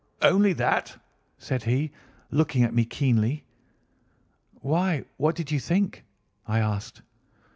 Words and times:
"'Only 0.23 0.51
that?' 0.53 0.99
said 1.37 1.61
he, 1.65 1.91
looking 2.31 2.63
at 2.63 2.73
me 2.73 2.85
keenly. 2.85 3.45
"'Why, 4.55 5.05
what 5.17 5.35
did 5.35 5.51
you 5.51 5.59
think?' 5.59 6.03
I 6.47 6.57
asked. 6.57 7.03